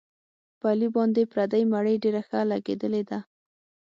په 0.59 0.65
علي 0.73 0.87
باندې 0.95 1.29
پردۍ 1.31 1.63
مړۍ 1.71 1.95
ډېره 2.03 2.21
ښه 2.27 2.39
لګېدلې 2.51 3.03
ده. 3.09 3.19